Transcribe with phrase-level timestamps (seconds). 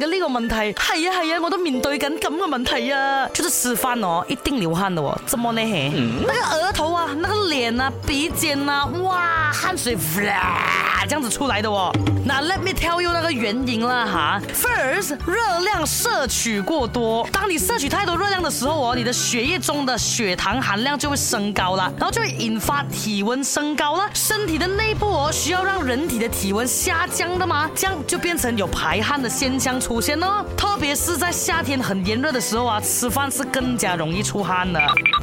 [0.00, 3.28] 嘅呢个问题系啊系啊，我都面对紧咁嘅问题啊！
[3.32, 5.60] 就是示范哦，一定流汗的哦，怎么呢？
[5.60, 5.92] 吓，
[6.26, 11.92] 那个额头啊，那个脸啊，鼻尖啊，哇，汗水哗，这样子出来的哦。
[12.26, 24.08] 那 let me tell you 那个原因啦，吓，first 热量摄取过多，当你摄取太多热量的时候哦，你的血液中的血糖含量就会升高啦，然后就会引发体温升高啦。
[24.14, 29.78] 身体的内部哦，需要让人体的体温下降的嘛，这样就变成有排汗的现象。
[29.84, 34.80] 首先呢，特别是在夏天很炎热的时候啊，吃饭是更加容易出汗的。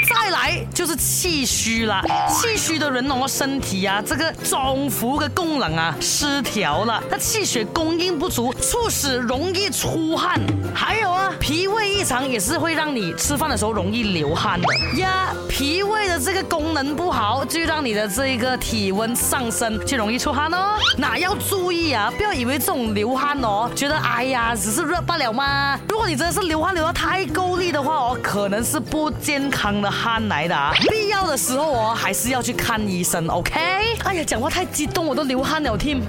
[0.07, 10.39] 再来就是气虚了，气虚的人哦，身体啊，这个脏腑的功能啊失调了，那气血供应不足，促使容易出汗。
[10.75, 11.90] 还有啊，脾胃。
[12.01, 14.67] 胃肠也是会让你吃饭的时候容易流汗的
[14.99, 20.79] 呀，脾胃的这个功能不好，就让你的这个体温上升，就容易出汗哦。
[20.97, 25.79] 那要注意啊，不要以为这种流汗哦，觉得哎呀只是热不了吗？
[25.89, 30.73] 如果你真的是流汗流的太够力的话哦，可能是不健康的汗来的啊。
[30.89, 33.59] 必要的时候哦，还是要去看医生，OK？
[34.05, 36.01] 哎呀，讲话太激动，我都流汗了，听，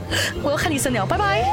[0.42, 1.44] 我要看医生了，拜拜。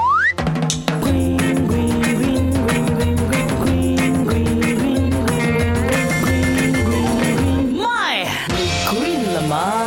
[9.49, 9.78] Mom.